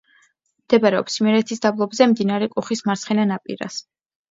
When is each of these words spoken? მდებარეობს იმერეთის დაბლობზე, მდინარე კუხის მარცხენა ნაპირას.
მდებარეობს 0.63 1.17
იმერეთის 1.19 1.61
დაბლობზე, 1.67 2.09
მდინარე 2.15 2.51
კუხის 2.57 2.83
მარცხენა 2.91 3.29
ნაპირას. 3.35 3.81